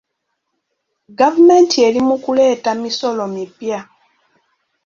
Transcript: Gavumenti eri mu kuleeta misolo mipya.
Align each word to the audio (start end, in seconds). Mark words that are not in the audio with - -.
Gavumenti 1.19 1.75
eri 1.87 2.01
mu 2.07 2.15
kuleeta 2.23 2.71
misolo 2.83 3.23
mipya. 3.33 3.79